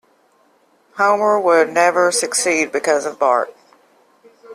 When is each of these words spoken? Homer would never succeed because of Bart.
Homer 0.97 1.39
would 1.39 1.69
never 1.71 2.11
succeed 2.11 2.71
because 2.71 3.05
of 3.05 3.19
Bart. 3.19 3.53